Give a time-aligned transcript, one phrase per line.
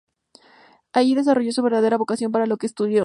[0.93, 2.99] Ahí desarrolló su verdadera vocación, para lo que estudió.